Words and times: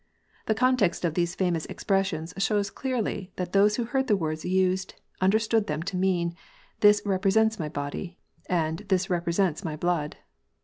The 0.47 0.55
context 0.55 1.05
of 1.05 1.13
these 1.13 1.35
famous 1.35 1.67
expressions 1.67 2.33
shows 2.39 2.71
clearly 2.71 3.31
that 3.35 3.51
those 3.53 3.75
who 3.75 3.83
heard 3.83 4.07
the 4.07 4.17
words 4.17 4.43
used, 4.43 4.95
understood 5.21 5.67
them 5.67 5.83
to 5.83 5.95
mean, 5.95 6.33
"This 6.79 7.03
represents 7.05 7.59
My 7.59 7.69
body," 7.69 8.17
and 8.47 8.79
"This 8.87 9.11
represents 9.11 9.63
My 9.63 9.75
blood." 9.75 10.17